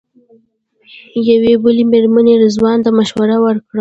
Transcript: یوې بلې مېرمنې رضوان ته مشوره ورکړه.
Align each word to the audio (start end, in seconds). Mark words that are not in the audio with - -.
یوې 1.31 1.53
بلې 1.63 1.83
مېرمنې 1.91 2.33
رضوان 2.43 2.77
ته 2.85 2.89
مشوره 2.97 3.37
ورکړه. 3.41 3.67